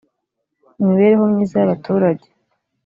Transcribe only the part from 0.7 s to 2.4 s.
imibereho myiza y abaturage